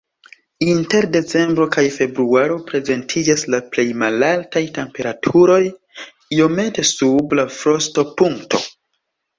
[0.69, 5.63] Inter decembro kaj februaro prezentiĝas la plej malaltaj temperaturoj,
[6.41, 8.67] iomete sub la frostopunkto.